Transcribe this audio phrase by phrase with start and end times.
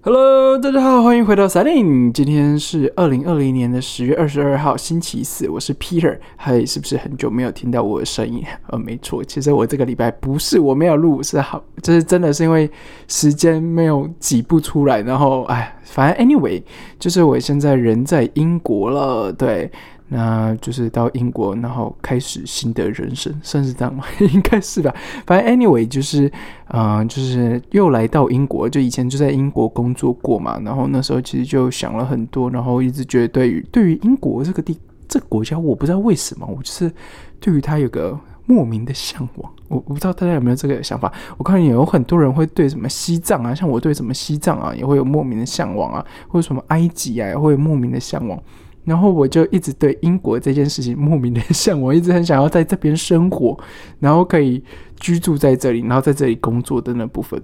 [0.00, 2.12] Hello，大家好，欢迎回到 Selin。
[2.12, 5.48] 今天是二零二零年的十月二十二号，星期四。
[5.48, 8.44] 我是 Peter，嗨，是不是很久没有听到我的声音？
[8.68, 12.70] 呃，没错，其实我这个礼拜不是我没有录，是好，就是真的是因为
[13.08, 15.02] 时间没有挤不出来。
[15.02, 16.62] 然后，哎，反正 anyway，
[17.00, 19.68] 就是我现在人在英国了，对。
[20.08, 24.04] 那就是到英国，然后开始新的人生，算是这样吗？
[24.32, 24.94] 应该是吧。
[25.26, 26.32] 反正 anyway，就是，
[26.68, 30.58] 嗯，就是又来到英国，就以前就在英国工作过嘛。
[30.64, 36.90] 然后那时候其实就想了很多，然后一直觉得对于对于英国这个地这个国家，我不知道为什么，我就是
[37.38, 39.52] 对于它有个莫名的向往。
[39.68, 41.12] 我我不知道大家有没有这个想法。
[41.36, 48.40] 我看有很多人会对什么西藏啊，像我对什么西藏啊，也会有莫名的向往啊，或者什么埃及啊，也会有莫名的向往。
[48.88, 53.54] 然后我就一直对英国这件事情莫名的向往，一直很想要在这边生活，
[54.00, 54.64] 然后可以
[54.98, 57.38] 居住在这里，然后在这里工作的那部分。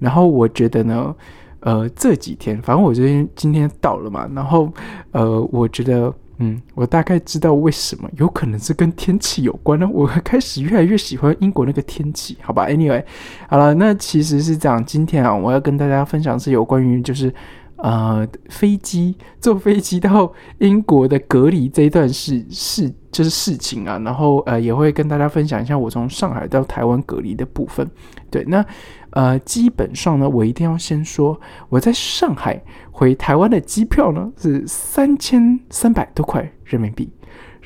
[0.00, 1.14] 然后我觉得呢，
[1.60, 4.72] 呃，这几天，反正我这边今天到了嘛，然后
[5.12, 9.88] 呃，我觉得，嗯，我大概知道为什么，有可能是跟天气有关呢。
[9.92, 13.04] 我开始越来越喜欢英国那个天气，好吧？Anyway，
[13.48, 17.32] 好了，那其实是这样，今天啊，我要跟大家分享是有关于就是。
[17.78, 27.88] 呃，飞机坐飞机到英国的隔离这一段事事就是事情啊，然后呃也会跟大家分享一下我从上海到台湾隔离的部分。
[28.30, 28.64] 对，那
[29.10, 37.08] 呃基本上呢，我一定要先说我在上海回台湾的机票呢是三千三百多块人民币。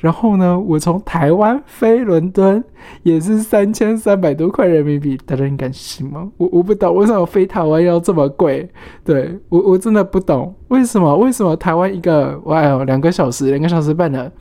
[0.02, 2.62] 然后呢，我从台湾飞伦敦
[3.04, 6.28] 也是三千三百多块人民币，大家你敢信吗？
[6.38, 8.68] 我我不懂为什么飞台湾要这么贵，
[9.04, 11.16] 对我我真的不懂为什么？
[11.16, 14.32] 为什么台湾一个哇两个小时两个小时半的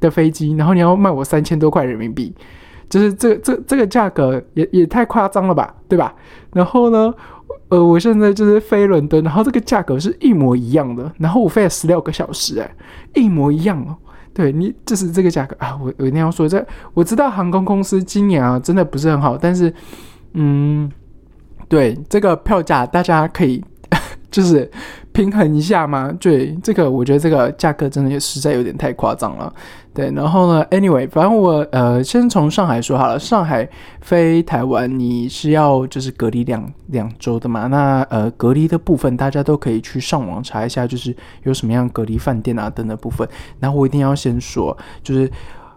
[0.00, 2.34] 的飞机，然后你要卖我三千多块人民币，
[2.88, 6.14] 就是这这这个价格也也太夸张了吧，对吧？
[6.54, 7.12] 然后呢，
[7.68, 12.70] 呃，我现在就是飞伦敦，然后这个价格是一模一样的，然后我飞了十六个小时，哎，
[13.14, 13.94] 一模一样哦。
[14.32, 15.76] 对你就是这个价格啊！
[15.82, 16.64] 我我一定要说，这
[16.94, 19.72] 我知道航空公司今年啊真的不是很好，但是，
[20.34, 20.90] 嗯，
[21.68, 23.62] 对这个票价大家可以
[24.30, 24.70] 就是
[25.20, 26.10] 平衡一下嘛。
[26.18, 29.52] 对这个，我觉得这个价格真的也实在有点太夸张了。
[29.92, 33.18] 对，然后呢？Anyway，反正我呃，先从上海说好了。
[33.18, 33.68] 上海
[34.00, 37.66] 飞台湾，你是要就是隔离两两周的嘛？
[37.66, 43.28] 那呃，隔离的部分大家都可以去上网查一下，就是有什么样隔离饭店啊等等部分。
[43.58, 45.28] 然后我一定要先说，就是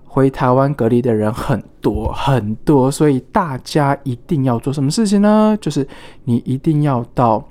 [0.06, 5.58] 回台湾隔离的人很多很多，所以大家一定要做什么事情呢？
[5.60, 5.86] 就是
[6.24, 7.44] 你一定要到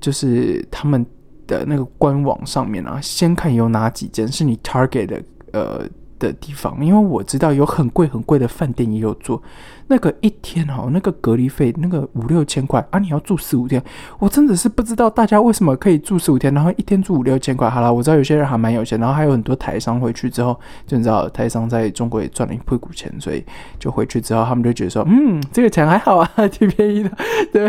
[0.00, 1.04] 就是他们
[1.48, 5.20] 的那个官网上面啊，先看有哪几件是你 target 的。
[5.50, 5.82] 呃
[6.18, 9.42] 的地方，因为我知道有很贵很贵的饭店也有做。
[9.90, 13.82] 那个一天哦，那个隔离费那个五六千块啊，你要住四五天，
[14.18, 17.70] 我真的是不知道大家为什么可以住四五天，然后一天住五六千块。
[17.70, 23.42] 好了，我知道有些人还蛮有钱，然后还有很多台商回去之后，就知道台商在中国也赚了一屁股钱，所以
[23.78, 27.10] 就回去之后，他们就觉得说，嗯，这个钱还好啊，挺便宜的。
[27.50, 27.66] 对，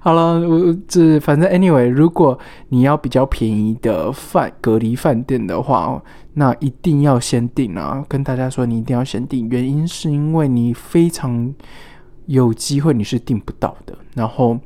[0.00, 6.02] 好了，我这反正 anyway，如果你要比较便宜的饭隔离饭店的话，
[6.34, 8.04] 那一定要先订啊！
[8.08, 11.54] 跟大家说，你一定要先订，原因是因为你非常。
[12.26, 14.56] 有机会你是订不到的，然后，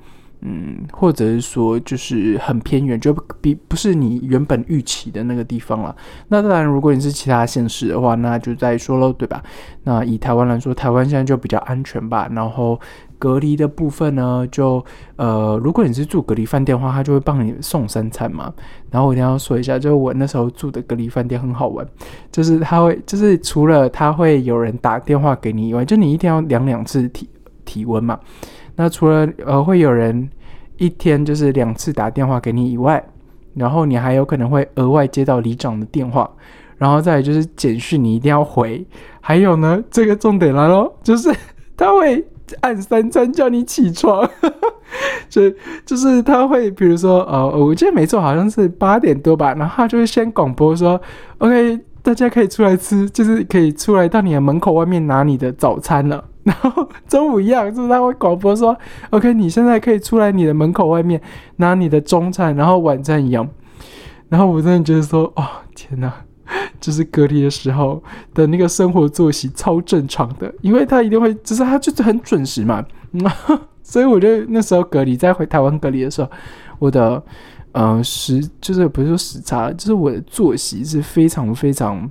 [0.42, 5.96] 嗯，或者是说就是很偏远，就比不是你原本预期的那个地方了。
[6.28, 9.42] 那当然，如果你是其他县市的话，那就再说喽，对吧？
[9.84, 12.28] 那以台湾来说，台湾现在就比较安全吧。
[12.30, 12.78] 然后
[13.18, 14.84] 隔离的部分呢，就
[15.16, 18.52] 呃，如果你是住隔离饭店的话，他就会帮你送三餐嘛。
[18.90, 21.86] 然后我一定要说一下，就是我那时候住的隔离饭店很好玩，
[22.30, 27.28] 就是他会，就是除了他会有人打电话给你以外，就你一定要量两次体。
[27.68, 28.16] 体温嘛，
[28.76, 30.30] 那除了呃会有人
[30.76, 33.04] 一天就是两次打电话给你以外，
[33.54, 36.30] 然后你还有可能会额外接到里长的电话，
[36.78, 38.86] 然后再就是简讯你一定要回，
[39.20, 41.28] 还有呢这个重点来咯，就是
[41.76, 42.24] 他会
[42.60, 44.28] 按三餐叫你起床，
[45.28, 45.50] 就
[45.84, 51.00] 就是他会比如说呃我记得没错好像是八点多吧，然后他就会先广播说
[51.38, 56.24] OK 大家可以出来吃，就是可以出来到你的门口外面拿你的早餐了。
[56.46, 58.76] 然后中午一样，就是他会广播说
[59.10, 61.20] ：“OK，你现在可以出来你的门口外面
[61.56, 63.48] 拿你的中餐，然后晚餐一样。”
[64.30, 65.44] 然后我真的觉得说：“哦，
[65.74, 66.12] 天哪！
[66.80, 68.02] 就是隔离的时候
[68.34, 72.84] 的那个生活作息超正常的，因为他一定会，就是他就是很准时嘛。
[73.82, 76.30] 所以我就那时候隔离，在回台湾隔离的时候，
[76.78, 77.22] 我的
[77.72, 82.08] 呃时就是不是说时差，就是我的作息是非常非常。”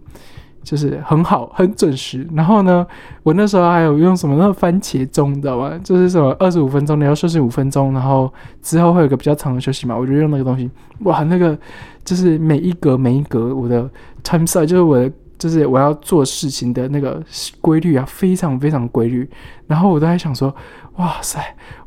[0.65, 2.27] 就是很好，很准时。
[2.33, 2.85] 然后呢，
[3.23, 5.79] 我那时候还有用什么那个番茄钟，你知道吗？
[5.83, 9.95] 就是什么二十五分钟你要休息五分钟，然后之后会有个比较长的休息嘛。
[9.95, 10.69] 我就用那个东西，
[11.03, 11.57] 哇，那个
[12.03, 13.89] 就是每一格每一格我的
[14.23, 17.21] time s i e 就是我的就是我要做事情的那个
[17.61, 19.29] 规律啊，非常非常规律。
[19.67, 20.53] 然后我都在想说，
[20.95, 21.39] 哇塞，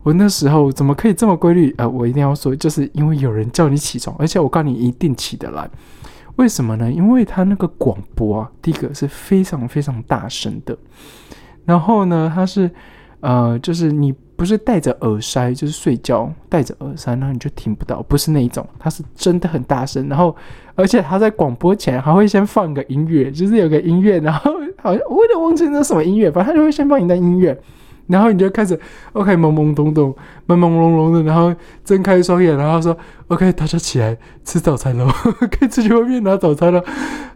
[0.03, 1.75] 我那时候怎么可以这么规律？
[1.79, 5.69] 呃，我一定要说，就是因为有人叫你起床，而且我告诉你一定起得来。
[6.39, 6.91] 为什么呢？
[6.91, 10.77] 因为它那个广播啊，第一个是非常非常大声的，
[11.65, 12.71] 然后呢，它是
[13.21, 20.09] 呃，就是你不是戴着耳塞，就是睡觉戴着耳塞，然后你就听不到，不是那一种，它是真的很大声。
[20.09, 20.35] 然后，
[20.77, 27.61] 而且它在广播前还会先放个音乐，就是有个音乐，然后好像我有点忘记那什么音乐，反正它就会先放一段音乐。
[28.09, 28.79] 然后你就开始
[29.13, 30.15] ，OK，懵懵懂懂，
[30.47, 32.97] 朦朦胧胧的，然后睁开双眼，然后说
[33.29, 35.07] ，OK，大家起来吃早餐喽，
[35.51, 36.83] 可以出去外面拿早餐了。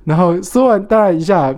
[0.04, 1.54] 然后说完大概一下，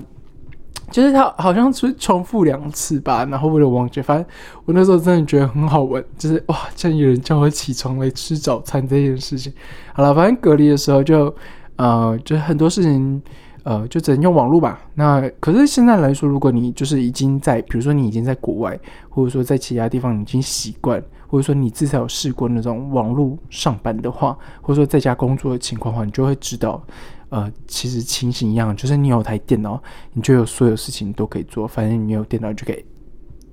[0.90, 4.26] 就是他好像是重复两次吧，然后为了忘记，反正
[4.64, 9.52] 我那时候真的觉得很好玩，就是哇，竟然有人叫我起床来吃早餐这件事情。
[9.92, 11.32] 好了，反正隔离的时候就，
[11.76, 13.22] 呃，就很多事情。
[13.64, 14.78] 呃，就只能用网络吧。
[14.94, 18.78] 那可是现在来说，如果你就是已经在，比如说你已经在国外，
[19.08, 26.82] 或者说在其他地方已经习惯，或者说你至少有试过那种网络上班的话，或者说在家工作的情况话，你就会知道，
[27.30, 29.82] 呃，其实情形一样，就是你有台电脑，
[30.12, 31.66] 你就有所有事情都可以做。
[31.66, 32.84] 反正你有电脑就可以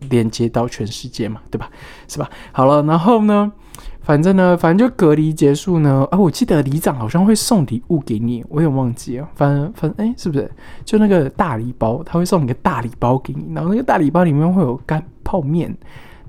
[0.10, 1.70] 连接到全世界嘛，对吧？
[2.10, 2.30] 是吧？
[2.52, 3.52] 好了，然后呢？
[4.02, 9.30] 反正呢，反正就隔离结束呢，啊，我记得里长好像会送礼物给你，我有忘记啊。
[9.36, 10.50] 反正反正，哎，是不是
[10.84, 12.02] 就那个大礼包？
[12.04, 15.72] 他会送你个大礼包给你，然后那个大礼包里面会有干泡面，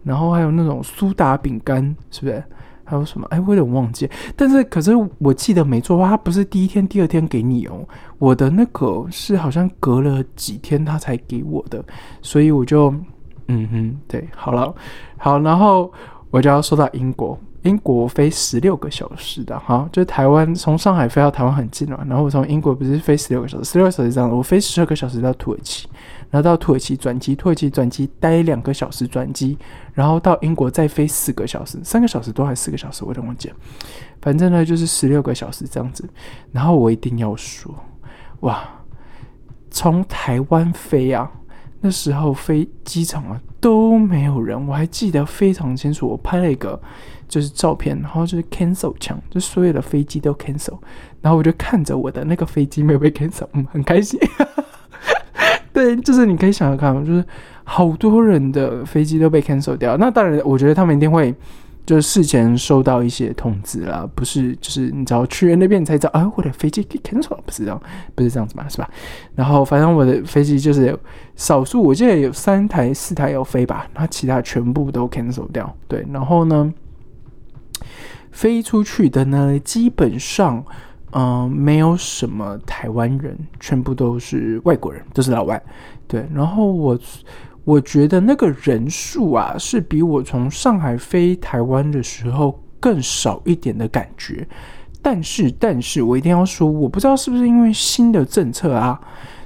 [0.05, 2.45] 然后还有那种苏打饼干，是不是？
[2.85, 3.27] 还有什么？
[3.31, 4.09] 哎，我有点忘记。
[4.37, 7.89] 但是可是我记得没错的话，他不是第一天、第二天给你哦。
[8.19, 11.83] 我的那个是好像隔了几天他才给我的，
[12.21, 12.93] 所以我就，
[13.49, 14.75] 嗯哼，对，好了，
[15.17, 15.91] 好，然后
[16.31, 17.39] 我就要说到英国。
[17.63, 22.05] 英国飞十六个小时的，哈，就是台湾从上海飞到台湾很近嘛。
[22.09, 25.89] 然后我从英国不是飞十六个小时，十六个小时这样，我飞十二个小时到土耳其，
[26.29, 29.57] 然后到土耳其转机，土耳其转机待两个小时转机，
[29.93, 33.55] 然后到英国再飞四个小时，三个小时多还是四个小时，我都忘记了。
[34.21, 36.09] 反正呢就是十六个小时这样子。
[36.51, 37.73] 然后我一定要说，
[38.41, 38.69] 哇，
[39.71, 41.31] 从台湾飞啊，
[41.81, 46.81] 那时候飞机场啊都没有人，我还记得非常清楚，我拍了一个。
[47.33, 50.77] 就是照片，然后就是 cancel 墙，就所有的飞机都 cancel，
[51.23, 54.21] 然后我就看着我的那个飞机没有被 cancel，嗯，很开心。
[55.73, 57.25] 对，就是你可以想想看，就是
[57.65, 59.97] 好多人的飞机都被 cancel 掉。
[59.97, 61.35] 那当然，我觉得他们一定会
[61.87, 67.83] 就是事前收到一些通知啦，不是就是你只要去那边才知道啊，我的飞机给 cancel 了，不是这样，
[68.15, 68.91] 不是这样子嘛，是吧？
[69.35, 70.95] 然后反正我的飞机就是
[71.35, 75.75] 少数，我记得有三台、四台要飞吧，那其他全部都 cancel 掉。
[75.89, 76.71] 对，然后呢？
[78.33, 80.65] 飞出去的呢，基本上，
[81.13, 85.63] 嗯，没有什么台湾人，全部都是外国人，都是老外。
[86.09, 86.99] 对，然后我
[87.65, 94.49] 我觉得那个人数啊，是比我从上海飞台湾的时候更少一点的感觉。
[95.01, 99.01] 但是，但是我一定要说，我不知道是不是因为新的政策啊，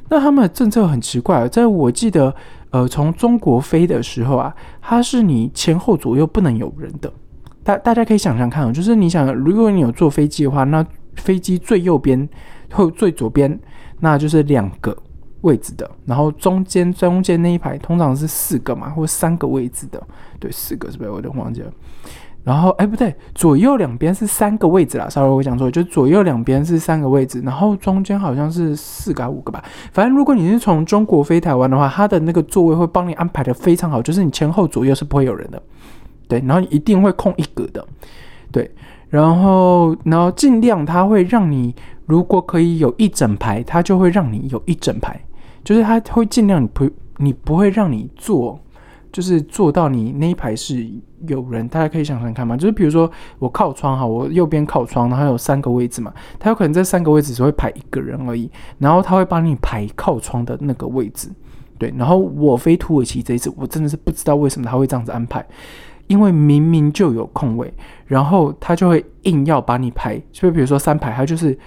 [0.08, 2.34] 那他们的政策很奇怪，在我记得，
[2.70, 7.12] 呃，从中国飞的时候啊，它是你前后左右不能有人的。
[7.66, 10.86] 大大家可以想想看，就是你想，如果你有坐飞机的话，那
[11.16, 12.28] 飞机最右边
[12.70, 13.58] 或最左边，
[13.98, 14.96] 那就是两个
[15.40, 20.00] 位置的，然后中间中间那一排通常是四个嘛，或三个位置的，
[20.38, 21.10] 对，四个是不是？
[21.10, 21.72] 我有点忘记了。
[22.44, 25.08] 然后，哎，不对，左右两边是三个位置啦。
[25.08, 29.60] 稍微我讲错，就左右两边是三个位置，然后中间好像是四个五个吧。
[29.90, 35.60] 反正如果你是从中国飞台湾的话，它的那个座位会帮你安排的非常好，就是你前后左右是不会有人的。
[36.28, 37.86] 对，然后你一定会空一格的，
[38.50, 38.70] 对，
[39.08, 41.74] 然后然后尽量它会让你，
[42.06, 45.20] 如果可以有一整排，它就会让你有一整排，
[45.62, 48.58] 就是它会尽量你不你不会让你坐，
[49.12, 50.88] 就是坐到你那一排是
[51.26, 61.28] 有人，大家可以想想看嘛，就是比如说我靠窗哈，我右边靠窗，然后有三个位置嘛，它有可能这三个位置只会排一个人而已，然后他会帮你排靠窗的那个位置，
[61.78, 65.44] 对，然后我飞土耳其这一次，我真的是不知道为什么他会这样子安排。
[66.06, 67.72] 因为明明就有空位，
[68.06, 71.58] 然后他就会硬要把你排，就比如说三排，他就是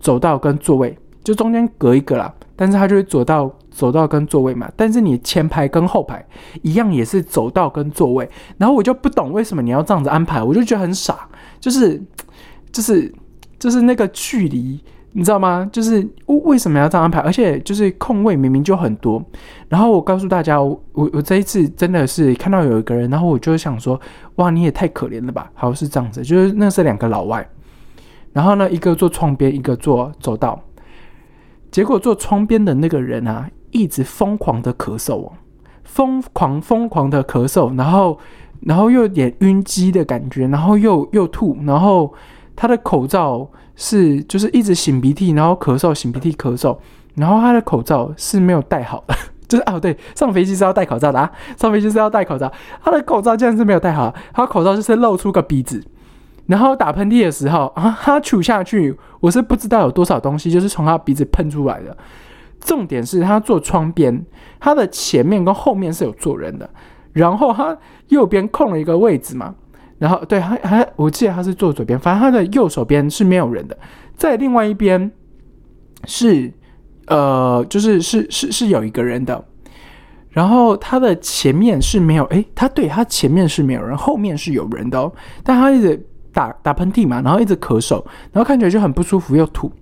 [0.00, 6.24] 走道跟座位就中间隔一个啦，但是他就会走到走道跟座位嘛，但是你前排跟后排
[6.62, 11.28] 一样也是走道跟座位，然后我就不懂为什么你要这样子安排，我就觉得很傻，
[11.60, 12.02] 就是
[12.72, 13.12] 就是
[13.58, 14.80] 就是那个距离
[15.12, 15.68] 你知道吗？
[15.72, 17.18] 就是为为什么要这样安排？
[17.20, 19.22] 而且就是空位明明就很多。
[19.68, 23.98] 然后我告诉大家，我我这一次真的是看到有一个人，然后我就想说，
[24.36, 25.50] 哇，你也太可怜了吧！
[25.54, 27.48] 好是这样子，就是那是两个老外，
[28.32, 30.60] 然后呢，一个坐窗边，一个坐走道。
[31.70, 35.32] 结果坐窗边的那个人啊，一直疯狂的咳嗽哦，
[35.84, 38.18] 疯狂疯狂的咳嗽，然后
[38.60, 42.12] 然后又有点晕机的感觉，然后又又吐，然后
[42.58, 43.48] 他的口罩。
[43.80, 46.76] 是，就是一直擤鼻涕，然后咳嗽，擤鼻涕咳嗽，
[47.14, 49.14] 然后他的口罩是没有戴好的，
[49.46, 55.80] 就是哦，对，上飞机是要戴口罩的啊，上飞机是要戴口罩，他的口罩竟然是没有戴好，他口罩就是露出个鼻子，
[56.46, 61.96] 然后打喷嚏的时候啊，他吐下去，我是不知道有多少东西就是从他鼻子喷出来的。
[62.58, 64.26] 重点是他坐窗边，
[64.58, 66.68] 他的前面跟后面是有坐人的，
[67.12, 69.54] 然后他右边空了一个位置嘛。
[69.98, 73.76] 然后，对，还还，我记得他是坐左边，反正他的右手边是没有人的，
[74.14, 75.10] 在另外一边
[76.04, 76.52] 是，
[77.08, 79.44] 呃，就是是是是有一个人的，
[80.30, 85.12] 然后他的前面是没有，诶，他对他前面是没有人，后面是有人的哦，
[85.42, 86.00] 但他一直
[86.32, 87.96] 打打喷嚏嘛，然后一直咳嗽，
[88.30, 89.72] 然后看起来就很不舒服又吐。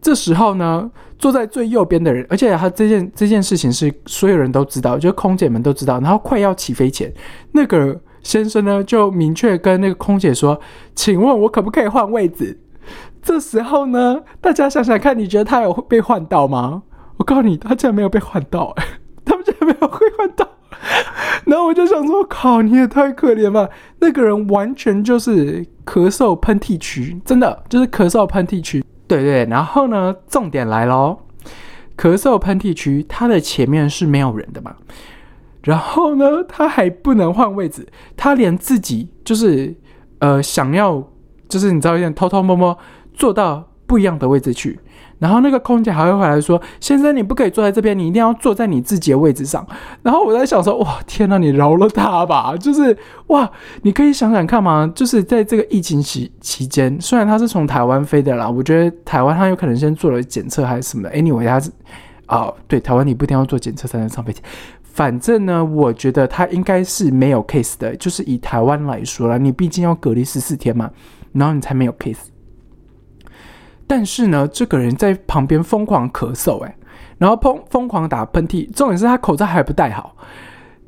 [0.00, 7.12] 这时候呢，坐在最右边的人，而且他这件这件事情是所有人都知道，就空姐们都知道，然后快要起飞前，
[7.50, 8.00] 那个。
[8.22, 10.60] 先生呢，就明确跟那个空姐说
[10.94, 12.58] ：“请问我可不可以换位置？”
[13.22, 16.82] 这时候呢，大家想想看，你觉得他有被换到吗？
[17.18, 18.74] 我告诉你，他竟然没有被换到，
[19.24, 20.48] 他们竟然没有被换到。
[21.44, 23.70] 然后我就想说：“靠，你也太可怜了！
[24.00, 31.18] 那个人完全就是咳嗽喷嚏区，真的就是咳嗽喷嚏区。”对对，然后呢，重点来喽，
[31.96, 34.74] 咳嗽喷嚏区，它的前面是没有人的嘛？
[35.62, 39.74] 然后呢，他还不能换位置，他连自己就是
[40.18, 41.02] 呃想要，
[41.48, 42.76] 就是你知道，有点偷偷摸摸
[43.14, 44.78] 坐到不一样的位置去。
[45.18, 49.64] 然后那个空姐还会回来说：“先生，你不可以坐在这边，你一定要坐在你自己的位置上。”
[50.02, 53.48] 然后我在想说：“哇，天哪，你饶了他吧！”就是哇，
[53.82, 61.14] 你可以想想看嘛，就是在这个疫情期期间，虽然他是从台湾飞的啦，我觉得台湾他有可能先做了检测还是什么的。
[61.14, 61.70] Anyway，他是
[62.26, 64.42] 啊，对，台湾你不一定要做检测才能上飞机。
[64.92, 70.90] 反正呢，我觉得他应该是没有 case 的，就是以台湾来说了，你毕竟要隔离十四天嘛，
[71.32, 72.26] 然后你才没有 case。
[73.86, 76.76] 但是呢，这个人在旁边疯狂咳嗽，哎，
[77.18, 80.14] 然后疯疯狂打喷嚏，重点是他口罩还不戴好，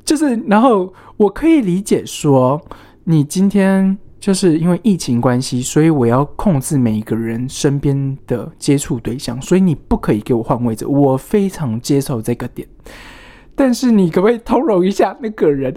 [0.03, 2.61] 就是，然后我可以理解说，
[3.05, 12.67] 你今天就是因为疫情关系，所以我要控制每一个人身边的接触对象，所以你不可以给我换位置，我非常接受这个点。
[13.55, 15.73] 但是你可不可以通融一下那个人？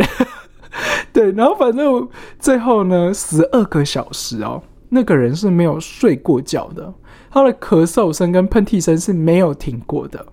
[1.13, 2.09] 对，然后反正
[2.39, 6.93] 最后呢，十二个小时哦，那个人是没有睡过觉的，
[7.31, 10.25] 他的咳嗽声跟喷嚏声是没有停过的。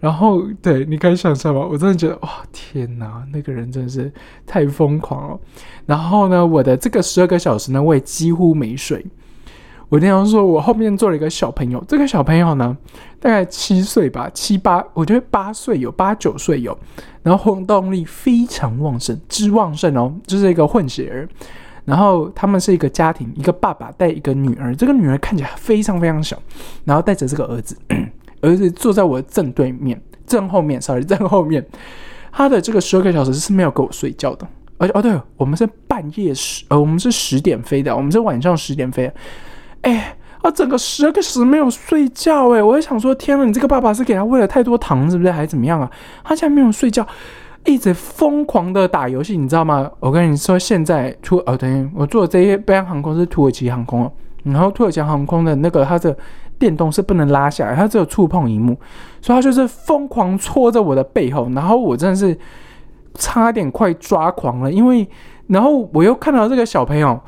[0.00, 1.66] 然后，对，你可以想象吗？
[1.68, 4.12] 我真的觉得，哇，天哪，那个人真的是
[4.46, 5.40] 太疯狂了。
[5.86, 9.04] 然后呢，我的这个十二个小时呢，我也几乎没睡。
[9.88, 12.76] 我经常说，我后面坐了一个小朋友，这个小朋友呢，
[13.18, 16.76] 大概七岁吧，七八，我觉得八岁有，八九岁有，
[17.22, 21.28] 然后活动力非常旺盛，之旺盛哦，就是一个混血儿。
[21.86, 26.36] 然后他们是一个家庭，一个爸爸带一个女儿，这个女儿看起来非常非常小，
[26.84, 27.74] 然后带着这个儿子，
[28.42, 31.66] 儿子坐在我的正对面，正后面，sorry， 正后面。
[32.30, 39.10] 他的这个十二个小时是没有给我睡觉的，而且哦，对，我们是半夜十，呃，我们是十点飞的，我们是晚上十点飞。
[39.82, 45.90] 哎，啊，整个十二个小时没有睡觉，哎，我在想说，天呐，你这个爸爸是给他喂了太多糖，是不是，还是怎么样啊？
[46.24, 47.06] 他竟然没有睡觉，
[47.64, 49.90] 一直疯狂的打游戏，你知道吗？
[50.00, 56.16] 我跟你说，现在土，哦，等于我坐的这些北洋航空是土耳其航空哦，然后土耳其航空的那个它的
[56.58, 58.76] 电动是不能拉下来，它只有触碰荧幕，
[59.20, 62.36] 所以它就是疯狂戳着我的背后，然后我真的是
[63.14, 65.08] 差点快抓狂了，因为
[65.46, 67.18] 然后我又看到这个小朋友。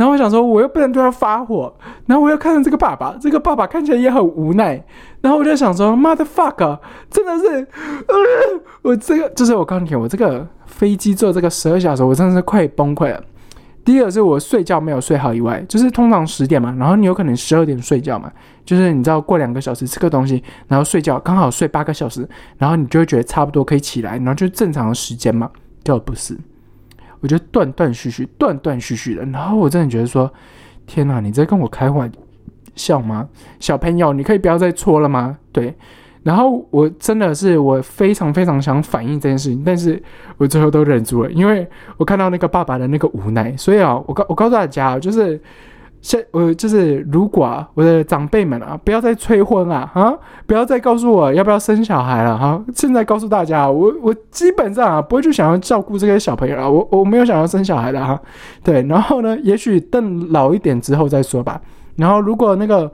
[0.00, 1.70] 然后我想说，我又不能对他发火，
[2.06, 4.82] 然后我又看到这个爸爸，这个爸爸看起来也很无奈。
[5.20, 6.78] 然后我就想说，mother fuck，
[7.10, 7.68] 真的是，
[8.80, 13.22] 我这个就是我告诉你，我这个飞机坐这个十二小时，我真的是快崩溃了。
[13.84, 18.32] 第一个是我睡觉没有睡好以外，就是通常十点嘛，然后你有可能十二点睡觉嘛，
[18.64, 22.26] 就是你知道过两个小时吃个东西，然后睡觉刚好睡八个小时，
[22.56, 25.50] 然后你就会觉得差不多可以起来，然后就正常的时间嘛，
[25.84, 26.38] 就不是。
[27.20, 30.32] 我觉得断断续续，断断续续的，然后我真的觉得说，
[30.86, 32.10] 天哪，你在跟我开玩
[32.74, 33.28] 笑吗？
[33.58, 35.36] 小朋友，你可以不要再搓了吗？
[35.52, 35.74] 对，
[36.22, 40.02] 然后我真的是我非常非常想反映这件事情，但是
[40.38, 45.40] 我最后都忍住了，因为我看到那个爸爸的那个无奈，所以啊，我告我告诉大家，就是
[46.02, 50.14] 现我就是如果啊，我的长辈们啊，不要再催婚啊啊，
[50.46, 52.62] 不要再告诉我要不要生小孩了哈。
[52.74, 58.18] 现在告诉大家，我我基本上啊，不会去想要照顾这些小朋友啊，我我没有想要生小孩的哈。
[58.64, 61.60] 对，然后呢，也许等老一点之后再说吧。
[61.96, 62.90] 然后如果那个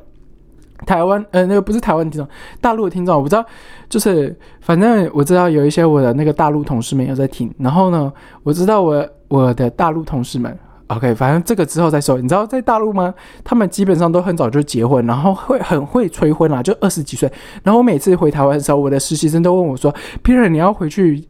[0.84, 2.28] 台湾呃，那个不是台湾听众，
[2.60, 3.44] 大陆的听众，我不知道，
[3.88, 7.54] 就是反正我知道有一些我的那个大陆同事们有在听。
[7.58, 10.58] 然后呢，我知道我我的大陆同事们。
[10.88, 12.16] OK，反正这个之后再说。
[12.18, 13.12] 你知道在大陆吗？
[13.42, 17.28] 他们基本上都很早就结婚，然后会很会催婚啦，就二十几岁。
[17.64, 21.26] 然后我每次回台湾的时候，我的实习生都问我说：“Peter，你要回去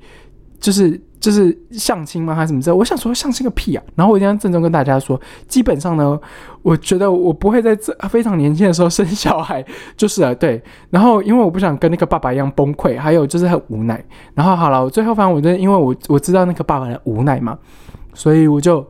[0.60, 2.34] 就是就是相亲吗？
[2.34, 3.82] 还是什么？”我想说相亲个屁啊！
[3.94, 6.20] 然后我一定要郑重跟大家说，基本上呢，
[6.60, 9.64] 我觉得我不会在这非常年轻的时候生小孩，
[9.96, 10.62] 就是啊，对。
[10.90, 14.04] 然后因为我不想跟那个爸爸一样崩溃，还有就是很无奈。
[14.34, 17.56] 然后好了，我最后反正我就因为我我知道那个爸爸的无奈嘛，
[18.12, 18.86] 所以我就。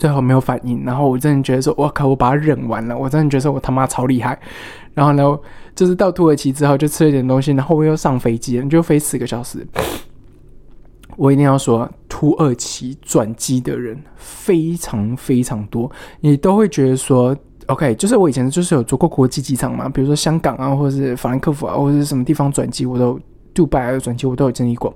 [0.00, 4.40] 最后没有反应，然后我真的觉得说，我靠，我把它忍完了，我真的觉得我他妈超厉害。
[4.94, 5.38] 然后呢，
[5.74, 9.66] 就是到土耳其之后就吃了点东西，然后我又上飞机，就飞四个小时。
[11.18, 23.20] 我一定要说，土耳其转机的人非常非常多，你都会觉得说，OK，就是我以前就是有做过国际机场嘛，比如说香港啊，或者是法兰克福啊，或者是什么地方转机，我都
[23.52, 24.94] 杜拜的转机我都有经历过。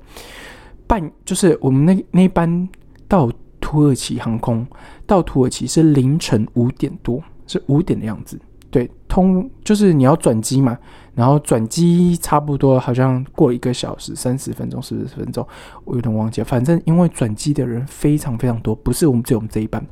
[0.86, 2.66] 半就是我们那那班
[3.06, 3.30] 到。
[3.74, 4.64] 土耳其航空
[5.04, 8.38] 到土耳其是凌晨五点多，是五点的样子。
[8.70, 10.78] 对，通就是你要转机嘛，
[11.14, 15.44] 然后转机差不多好像过一个小时三十分钟四十分钟，
[15.84, 16.44] 我有点忘记了。
[16.44, 19.84] 反正因为转机的人非常非常多，不是我们只有我们这一班。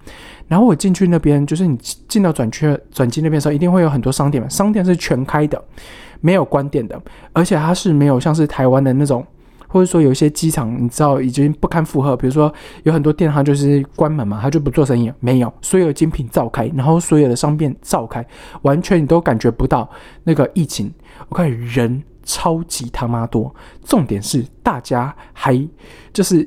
[0.47, 1.77] 然后我进去那边，就是你
[2.09, 5.63] 进到转区转机那边的时候，一定会有很多商店嘛，商店是全开的，
[6.21, 7.01] 没有关店的，
[7.33, 9.27] 而且它是没有像是台湾的那种。
[9.73, 12.53] 或者说有一些机场，你知道已经不堪负荷，比如说
[12.83, 15.11] 有很多店它就是关门嘛，它就不做生意。
[15.19, 18.25] 没有，所有精品照开，然后所有的商店照开，
[18.61, 19.89] 完全你都感觉不到
[20.25, 20.93] 那个疫情。
[21.31, 25.59] 我看人超级他妈多，重点是大家还
[26.13, 26.47] 就是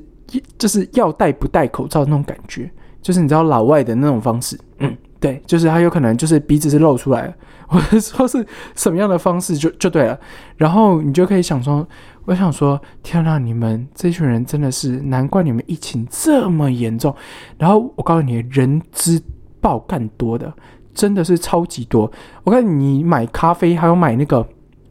[0.59, 2.69] 就是要戴不戴口罩那种感觉，
[3.01, 7.33] 就是你知道老外的那种方式，嗯，对，就是他有可能就是鼻子是露出来，
[7.65, 10.19] 或者说是什么样的方式就就对了，
[10.57, 11.87] 然后你就可以想说。
[12.25, 17.15] 我想说，天呐，你们这群人真的是难怪你们疫情这么严重。
[17.57, 19.21] 然后我告诉你，人之
[19.61, 20.51] 爆干多的，
[20.93, 22.11] 真的是超级多。
[22.43, 24.47] 我看你买咖啡，还有买那个，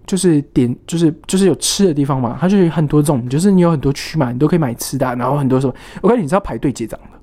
[0.06, 5.74] 就是点，就是就是有吃的地方嘛，它就有很多种，就是你有很多区嘛，你都可以买吃的，然后很多什么。
[6.02, 7.18] 我看你是要排队结账的，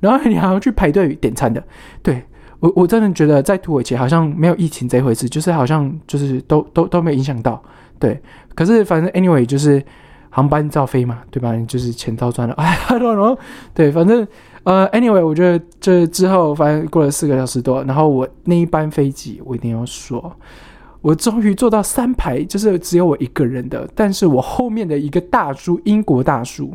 [0.00, 1.64] 然后你还要去排队点餐的。
[2.02, 2.22] 对
[2.64, 7.62] 我，我真的觉得在土耳其好像没有疫情这回事，就是好像就是都都都没影响到。
[7.98, 8.18] 对。
[8.54, 9.84] 可是反正 anyway 就是
[10.30, 11.54] 航班照飞嘛，对吧？
[11.68, 12.54] 就是钱照赚了。
[12.54, 13.38] 哎，然后
[13.74, 14.26] 对，反正
[14.62, 20.34] 呃 anyway 我觉得这之后反正过了四个小时多，然后我那一班飞机我一定要说，
[21.02, 26.72] 我终于坐到三排，就是只有我一个人的，但是我后面的一个大叔，英国大叔，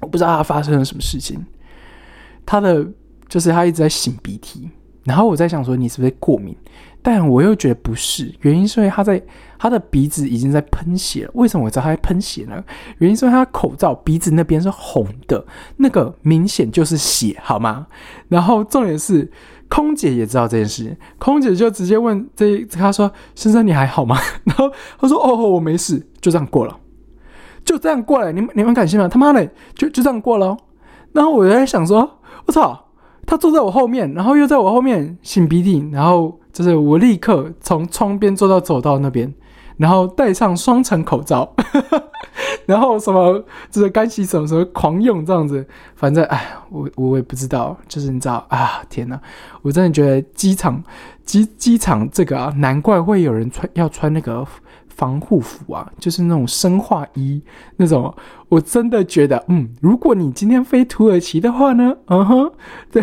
[0.00, 1.44] 我不知道他发生了什么事情，
[2.46, 2.86] 他的
[3.28, 4.70] 就是他一直在擤鼻涕，
[5.04, 6.56] 然后我在想说你是不是过敏？
[7.00, 9.22] 但我又觉得不是，原因是因为他在
[9.58, 11.30] 他的鼻子已经在喷血了。
[11.34, 12.62] 为什么我知道他在喷血呢？
[12.98, 15.42] 原因是因为他口罩鼻子那边是红的，
[15.76, 17.86] 那个明显就是血，好吗？
[18.28, 19.30] 然后重点是
[19.68, 26.76] 空姐也知道这件事，空姐就直接问这他说：“先生你还好吗？” 然后他说：“哦，我没事。”就这样过了，
[27.64, 28.32] 就这样过了。
[28.32, 29.08] 你们你们敢信吗？
[29.08, 30.56] 他妈的，就就这样过了。
[31.12, 32.84] 然后我就在想说：“我操！”
[33.28, 36.36] 他坐在我后面，然后又在我后面擤鼻涕，然后。
[36.50, 39.32] 就是我立刻从窗边坐到走道那边，
[39.76, 41.48] 然后戴上双层口罩，
[42.66, 45.64] 然后什么就是干洗手什么狂用这样子，
[45.94, 49.20] 反正哎，我我也不知道，就是你知道啊，天哪，
[49.62, 50.82] 我真的觉得机场
[51.24, 54.44] 机机场这个啊，难怪会有人穿要穿那个
[54.98, 57.40] 防护服啊，就是那种生化衣
[57.76, 58.12] 那种，
[58.50, 62.52] 我真的觉得，嗯，如果你今天飞土耳其的话呢，嗯哼，
[62.92, 63.02] 对。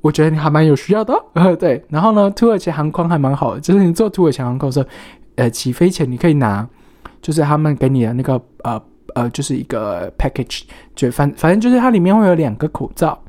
[0.00, 1.84] 我觉得你还蛮有需要的， 呃，对。
[1.88, 4.86] 然后呢，土耳其航空还蛮好的，就是你坐土耳其航空的时候，
[5.34, 6.66] 呃，起飞前你可以拿，
[7.20, 8.80] 就是他们给你的那个呃
[9.16, 10.62] 呃，就是一个 package，
[10.94, 13.20] 就反反正就是它里面会有两个口罩，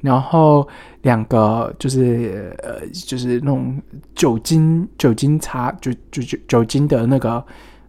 [0.00, 0.66] 然后
[1.02, 3.80] 两个就是呃就是那种
[4.14, 7.44] 酒精酒精擦，就就酒酒精的那个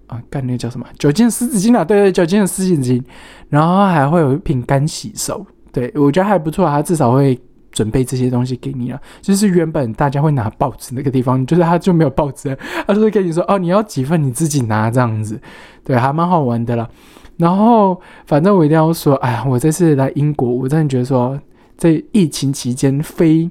[0.07, 0.85] 啊，干那个叫什么？
[0.97, 3.03] 酒精湿纸巾啊，对对，酒精的湿纸巾。
[3.49, 7.39] 然后还会有一瓶干洗手，对我觉得还不错，它至少会。
[7.71, 15.39] 准备这些东西给你了，就是原本大家会拿报纸那个地方，就是他就没有报纸，他就会跟你说哦，你要几份你自己拿这样子，
[15.83, 16.89] 对，还蛮好玩的啦。
[17.37, 21.39] 然后反正我一定要说，哎呀，我这次来英国，我真的觉得说，
[21.79, 23.49] 在疫情期间飞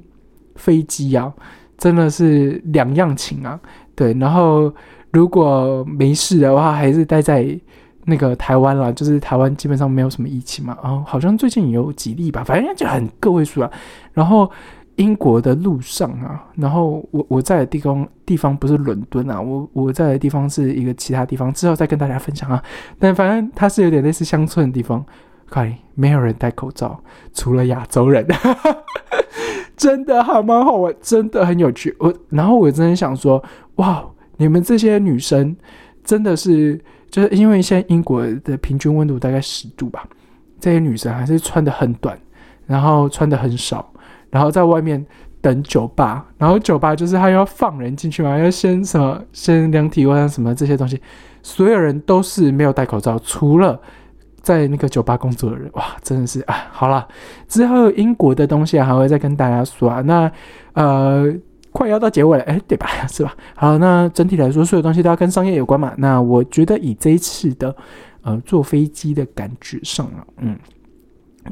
[0.55, 1.33] 飞机啊，
[1.77, 3.59] 真的是两样情啊。
[3.97, 4.73] 对，然后
[5.11, 7.59] 如果没事的话，还是待在
[8.05, 10.77] 那个台湾啦，就是台湾基本上没有什么疫情嘛。
[10.83, 13.71] 然后好像最近有几例吧，反正就很个位数啊。
[14.13, 14.49] 然后
[14.97, 22.63] 英国的路上啊，然后我我在的地方地方不是伦敦啊，我我在的地方是一个其他地方，之后再跟大家分享啊。
[22.99, 25.05] 但反正它是有点类似乡村的地方，
[25.51, 27.01] 快没有人戴口罩，
[27.33, 28.27] 除了亚洲人，
[29.77, 31.95] 真的还蛮好玩，真的很有趣。
[31.99, 33.43] 我然后我真的想说。
[33.79, 34.05] 哇，
[34.39, 35.57] 你们这些女生
[36.03, 36.77] 真的是，
[37.09, 40.05] 就是因为现在英国的平均温度大概十度吧，
[40.59, 42.19] 这些女生还是穿的很短，
[42.67, 43.89] 然后穿的很少，
[44.31, 45.07] 然后在外面
[45.41, 51.01] 等酒吧，然后酒吧就是他要放人进去嘛，要先什么先量体温什么这些东西，
[51.41, 53.81] 所有人都是没有戴口罩，除了
[54.43, 55.71] 在那个酒吧工作的人。
[55.75, 57.07] 哇，真的是啊，好了，
[57.49, 60.31] 之后英国的东西还会再跟大家说啊，那
[60.75, 61.35] 呃。
[61.71, 62.89] 快要到结尾了，哎，对吧？
[63.07, 63.33] 是吧？
[63.55, 65.93] 好，那整体来说，所有东西都要跟商业有关嘛。
[65.99, 67.77] 那我觉得以这一次的
[68.23, 70.59] 呃坐飞机的感觉上啊，嗯，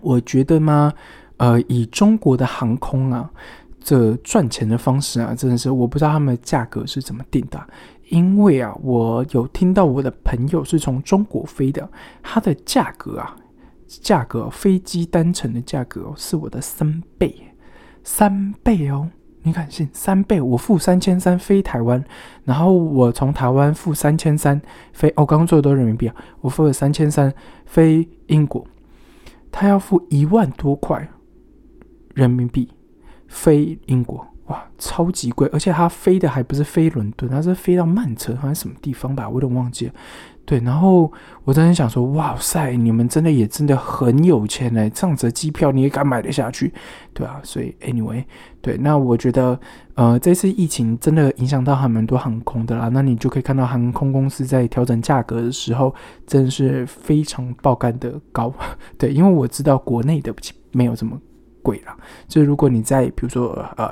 [0.00, 0.92] 我觉得嘛，
[1.36, 3.30] 呃，以中国的航空啊，
[3.78, 7.60] 这赚钱的方式啊，真的是我不知道他们的价格是怎么定的。
[8.08, 11.88] 因为啊，我有听到我的朋友是从中国飞的，
[12.22, 13.36] 它的价格啊，
[13.86, 17.34] 价格飞机单程的价格是我的三倍，
[18.04, 19.08] 三倍哦。
[19.42, 22.04] 你看，信三倍，我付三千三飞台湾，
[22.42, 24.60] 然后我从台湾付三千三
[24.92, 27.32] 飞，哦，刚刚做的都是人民币啊，我付了三千三
[27.64, 28.66] 飞英国，
[29.52, 31.08] 他要付一万多块
[32.14, 32.68] 人民币
[33.28, 39.92] 飞英国，哇，超级贵，而且它飞的还不是飞伦敦，它是飞到曼彻还是什么地方吧，我有点忘记了。
[40.44, 46.72] 对，然后我真的想说，哇塞，你们真的也真的很有钱嘞，这样子的机票你也敢买得下去，
[47.12, 48.24] 对啊，所以 anyway，
[48.60, 49.58] 对，那我觉得，
[49.94, 55.92] 呃，这次疫情真的影响到还蛮多航空的啦，那你就可以看到航空公司在调整价格的时候，
[56.28, 58.54] 真的是非常爆肝的高，
[58.96, 60.32] 对，因为我知道国内的
[60.70, 61.20] 没有这么。
[61.66, 61.96] 贵了，
[62.28, 63.90] 就是如果你在比如说呃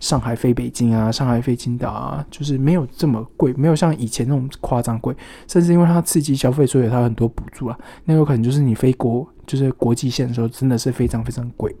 [0.00, 5.14] 上海飞北京啊，上海飞青岛啊，就是没有这么贵，没有像以前那种夸张贵，
[5.46, 11.72] 甚至因为它刺激消费，所以它很多补助啊，那有可能就是你飞国就是国际线的时候，真的是非常非常贵。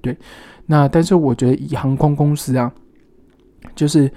[0.00, 0.18] 对，
[0.66, 2.72] 那但是我觉得以航空公司啊，
[3.76, 4.10] 就是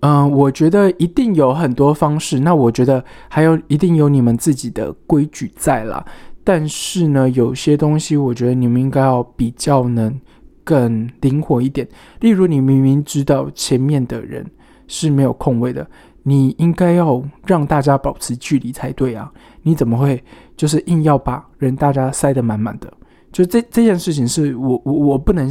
[0.00, 6.04] 嗯，我觉得一定有很多方式，那我觉得还有一定有你们自己的规矩在啦。
[6.42, 10.18] 但是呢，有些东西我觉得你们应该要比较能
[10.64, 11.86] 更灵活一点。
[12.20, 14.44] 例如，你明明知道前面的人
[14.88, 15.86] 是没有空位的，
[16.22, 19.30] 你应该要让大家保持距离才对啊！
[19.62, 20.22] 你怎么会
[20.56, 22.92] 就是硬要把人大家塞得满满的？
[23.30, 25.48] 就这这件事情是我我我不能，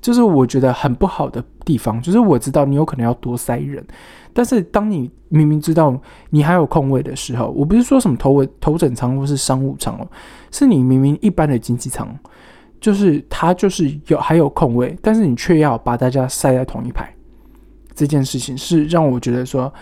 [0.00, 2.00] 就是我觉得很不好的地方。
[2.00, 3.84] 就是我知道你有可能要多塞人。
[4.32, 5.96] 但是当你明明知道
[6.30, 10.06] 你还有空位的时候，我不是说什么头尾头枕舱或是商务舱哦，
[10.50, 12.08] 是你明明一般的经济舱，
[12.80, 17.08] 就是它就是有还有空位，但是你却要把大家塞在同一排，
[17.94, 19.72] 这件事情是让我觉得说，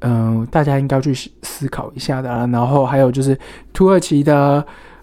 [0.00, 2.28] 嗯，大家应该去思考一下的。
[2.48, 3.38] 然后还有就是
[3.72, 4.62] 土耳其的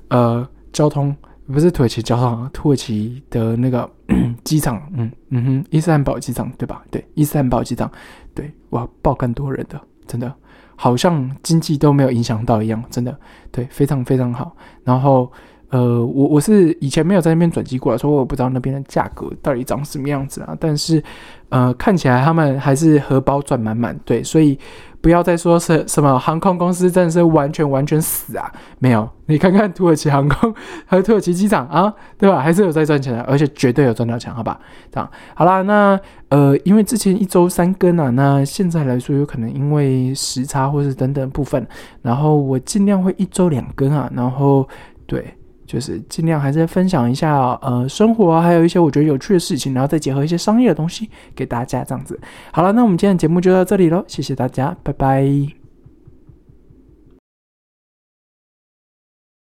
[0.10, 1.16] 呃交通。
[1.52, 3.90] 不是土耳其交通，土耳其的那个
[4.44, 6.84] 机场，嗯嗯哼，伊斯坦堡机场对吧？
[6.92, 7.92] 对，伊斯坦堡机场，
[8.36, 10.34] 对，哇，爆更多人的，真的，
[10.76, 13.18] 好像经济都没有影响到一样，真的，
[13.52, 14.56] 对，非常非常好。
[14.84, 15.32] 然后，
[15.70, 20.56] 呃，我我是以前没有在那边转机过来，所以我不知道那边的价格到底长什么样子啊。
[20.60, 21.04] 但是，
[21.50, 24.58] 呃，看起来他们还是荷包赚满满，对，所以。
[25.02, 28.52] 不要再说是什么航空公司真的是完全完全死啊！
[28.80, 30.54] 没有，你看看土耳其航空
[30.86, 32.42] 和土耳其机场啊，对吧？
[32.42, 34.60] 还是有在赚钱的，而且绝对有赚到钱，好吧？
[34.92, 41.66] 这样好啦，那呃，因为之前一周三更啊，那现在来说有可能因为时差或是等等部分，
[42.02, 44.68] 然后我尽量会一周两更啊，然后
[45.06, 45.34] 对。
[45.70, 52.20] 就是尽量还是分享一下呃生活，还有一些我觉得有趣的事情，然后再结合一些商业的东西给大家这样子。
[52.52, 55.59] 好了，那我们今天的节目就到这里喽，谢谢大家，拜拜。